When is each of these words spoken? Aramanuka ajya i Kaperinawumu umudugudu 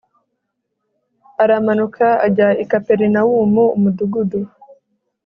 Aramanuka 1.43 2.05
ajya 2.25 2.47
i 2.63 2.65
Kaperinawumu 2.71 3.63
umudugudu 3.75 4.39